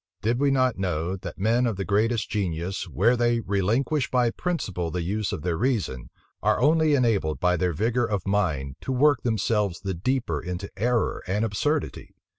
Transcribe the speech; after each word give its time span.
did 0.23 0.39
we 0.39 0.49
not 0.49 0.79
know, 0.79 1.15
that 1.15 1.37
men 1.37 1.67
of 1.67 1.75
the 1.75 1.85
greatest 1.85 2.27
genius, 2.27 2.89
where 2.89 3.15
they 3.15 3.39
relinquish 3.39 4.09
by 4.09 4.31
principle 4.31 4.89
the 4.89 5.03
use 5.03 5.31
of 5.31 5.43
their 5.43 5.55
reason, 5.55 6.09
are 6.41 6.59
only 6.59 6.95
enabled, 6.95 7.39
by 7.39 7.55
their 7.55 7.71
vigor 7.71 8.07
of 8.07 8.25
mind, 8.25 8.75
to 8.81 8.91
work 8.91 9.21
themselves 9.21 9.79
the 9.81 9.93
deeper 9.93 10.41
into 10.41 10.71
error 10.75 11.21
and 11.27 11.45
absurdity. 11.45 12.15